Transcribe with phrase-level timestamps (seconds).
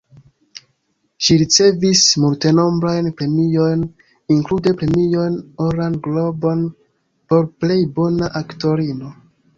[1.25, 3.85] Ŝi ricevis multenombrajn premiojn,
[4.37, 6.65] inklude Premion Oran Globon
[7.31, 9.17] por plej bona aktorino.